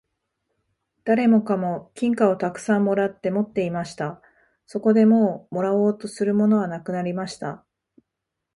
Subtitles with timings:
[1.03, 4.19] 誰もかも金貨をたくさん貰って持っていました。
[4.65, 7.63] そこでもう貰おうとするものはなくなりました。